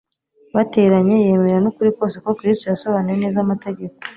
bateranye 0.55 1.15
yemera 1.25 1.57
n'ukuri 1.61 1.89
kose 1.97 2.17
ko 2.25 2.29
Kristo 2.39 2.65
yasobanuye 2.67 3.17
neza 3.23 3.37
amategeko 3.41 3.97